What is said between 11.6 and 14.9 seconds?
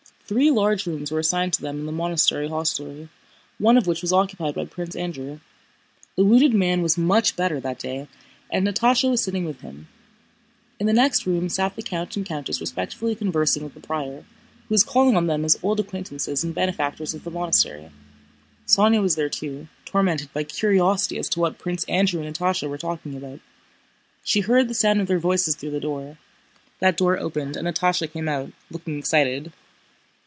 the count and countess respectfully conversing with the prior, who was